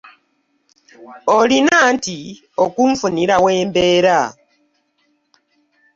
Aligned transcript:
Olina 1.37 1.75
anti 1.89 2.17
okunfunira 2.63 3.35
we 3.43 3.53
mbeera. 3.69 4.19